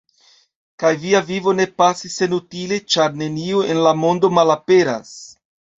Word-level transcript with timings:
Kaj 0.83 0.89
via 1.03 1.21
vivo 1.27 1.53
ne 1.59 1.67
pasis 1.83 2.17
senutile, 2.23 2.81
ĉar 2.95 3.15
nenio 3.23 3.65
en 3.75 3.85
la 3.89 3.95
mondo 4.05 4.37
malaperas. 4.41 5.19